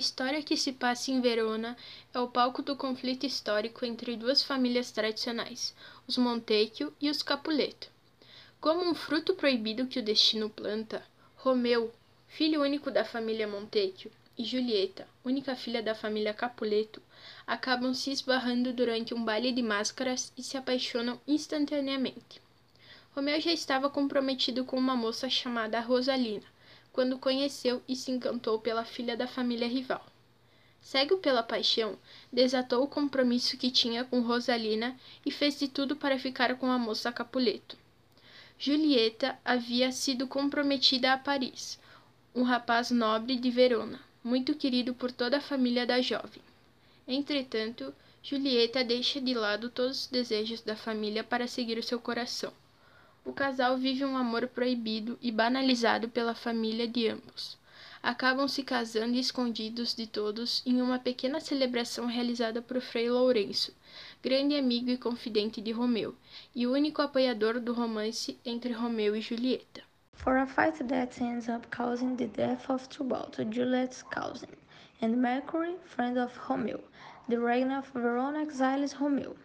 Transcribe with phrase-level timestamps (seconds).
[0.00, 1.76] história que se passa em Verona
[2.12, 5.74] é o palco do conflito histórico entre duas famílias tradicionais,
[6.08, 7.88] os Montecchio e os Capuleto.
[8.60, 11.04] Como um fruto proibido que o destino planta,
[11.36, 11.92] Romeu,
[12.26, 17.02] filho único da família Montecchio, e Julieta, única filha da família Capuleto,
[17.46, 22.40] acabam se esbarrando durante um baile de máscaras e se apaixonam instantaneamente.
[23.14, 26.46] Romeu já estava comprometido com uma moça chamada Rosalina,
[26.92, 30.04] quando conheceu e se encantou pela filha da família rival.
[30.80, 31.98] Cego pela paixão,
[32.32, 36.78] desatou o compromisso que tinha com Rosalina e fez de tudo para ficar com a
[36.78, 37.76] moça Capuleto.
[38.58, 41.78] Julieta havia sido comprometida a Paris,
[42.34, 46.42] um rapaz nobre de Verona, muito querido por toda a família da jovem.
[47.06, 52.52] Entretanto, Julieta deixa de lado todos os desejos da família para seguir o seu coração.
[53.24, 57.58] O casal vive um amor proibido e banalizado pela família de ambos.
[58.02, 63.74] Acabam se casando escondidos de todos em uma pequena celebração realizada por Frei Lourenço,
[64.22, 66.14] grande amigo e confidente de Romeu,
[66.54, 69.82] e o único apoiador do romance entre Romeu e Julieta.
[70.14, 74.56] For a fight that ends up causing the death of Tybalt, Juliet's cousin,
[75.02, 76.80] and Mercury, friend of Romeo,
[77.28, 79.36] the reign of Verona exiles Romeo.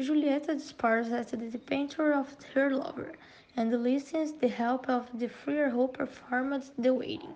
[0.00, 3.14] Julieta despairs at the departure of her lover
[3.56, 7.34] and enlists the help of the friar who performed the wedding.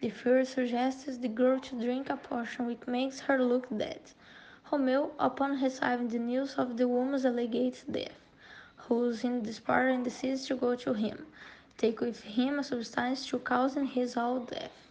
[0.00, 4.00] The friar suggests the girl to drink a potion which makes her look dead.
[4.70, 8.20] Romeo, upon receiving the news of the woman's alleged death,
[8.76, 11.26] who's in despair and decides to go to him,
[11.78, 14.88] take with him a substance to cause his own death.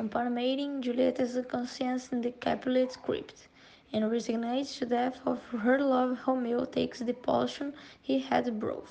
[0.00, 3.46] Upon mating, Juliet is in the Capulet crypt
[3.92, 8.88] and resignates to death of her love Romeo takes the potion he had brought.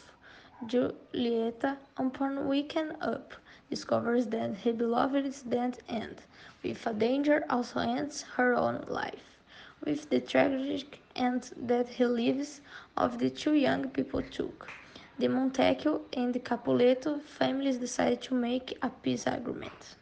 [0.65, 3.33] Julieta, upon waking up,
[3.69, 6.21] discovers that her beloved is dead and,
[6.63, 9.37] with a danger, also ends her own life.
[9.85, 12.61] With the tragic end that the lives
[12.97, 14.69] of the two young people took,
[15.17, 19.95] the Montecchio and the Capuleto families decide to make a peace agreement.